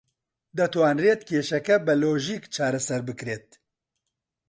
دەتوانرێت 0.57 1.21
کێشەکە 1.29 1.75
بە 1.85 1.93
لۆژیک 2.01 2.43
چارەسەر 2.55 3.01
بکرێت. 3.07 3.47